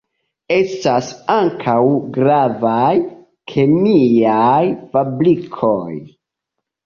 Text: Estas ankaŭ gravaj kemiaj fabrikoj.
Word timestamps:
Estas 0.53 1.09
ankaŭ 1.33 1.75
gravaj 2.15 2.95
kemiaj 3.53 4.63
fabrikoj. 4.97 5.93